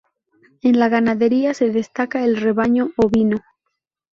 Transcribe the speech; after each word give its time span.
En 0.63 0.79
la 0.79 0.89
ganadería, 0.89 1.53
se 1.53 1.69
destaca 1.69 2.23
el 2.25 2.35
rebaño 2.37 2.89
ovino. 2.97 3.37